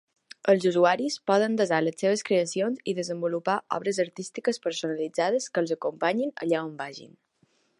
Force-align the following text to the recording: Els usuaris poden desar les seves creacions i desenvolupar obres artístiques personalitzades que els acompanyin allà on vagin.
Els 0.51 0.63
usuaris 0.69 1.17
poden 1.31 1.57
desar 1.59 1.81
les 1.87 1.99
seves 2.03 2.25
creacions 2.29 2.81
i 2.93 2.95
desenvolupar 3.01 3.57
obres 3.77 4.01
artístiques 4.05 4.61
personalitzades 4.67 5.49
que 5.55 5.65
els 5.65 5.75
acompanyin 5.77 6.33
allà 6.47 6.65
on 6.71 6.75
vagin. 6.83 7.15